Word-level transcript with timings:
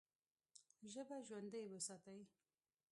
ژبه 0.91 1.17
ژوندۍ 1.27 1.65
وساتئ! 1.73 2.21